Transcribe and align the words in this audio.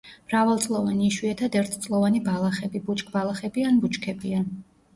მრავალწლოვანი, 0.29 1.09
იშვიათად 1.11 1.57
ერთწლოვანი 1.61 2.23
ბალახები, 2.31 2.83
ბუჩქბალახები 2.89 3.69
ან 3.71 3.81
ბუჩქებია. 3.87 4.45